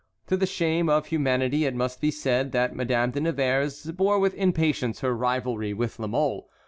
To 0.25 0.35
the 0.35 0.47
shame 0.47 0.89
of 0.89 1.05
humanity 1.05 1.63
it 1.65 1.75
must 1.75 2.01
be 2.01 2.09
said 2.09 2.53
that 2.53 2.75
Madame 2.75 3.11
de 3.11 3.21
Nevers 3.21 3.91
bore 3.91 4.17
with 4.17 4.33
impatience 4.33 5.01
her 5.01 5.15
rivalry 5.15 5.75
with 5.75 5.99
La 5.99 6.07
Mole. 6.07 6.49